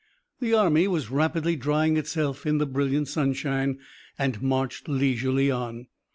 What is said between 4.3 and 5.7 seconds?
marched leisurely